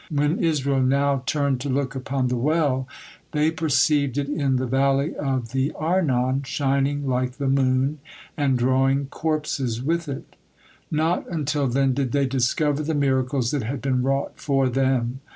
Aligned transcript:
When 0.09 0.39
Israel 0.43 0.81
not 0.81 1.27
turned 1.27 1.61
to 1.61 1.69
look 1.69 1.93
upon 1.93 2.29
the 2.29 2.35
well, 2.35 2.87
they 3.33 3.51
perceived 3.51 4.17
it 4.17 4.29
in 4.29 4.55
the 4.55 4.65
valley 4.65 5.15
of 5.15 5.51
the 5.51 5.71
Arnon, 5.73 6.41
shining 6.41 7.05
like 7.07 7.33
the 7.33 7.47
moon, 7.47 7.99
and 8.35 8.57
drawing 8.57 9.09
corpses 9.09 9.79
with 9.83 10.09
it. 10.09 10.35
Not 10.89 11.27
until 11.29 11.67
then 11.67 11.93
did 11.93 12.13
they 12.13 12.25
discover 12.25 12.81
the 12.81 12.95
miracles 12.95 13.51
that 13.51 13.61
had 13.61 13.79
been 13.79 14.01
wrought 14.01 14.39
for 14.39 14.69
them. 14.69 15.19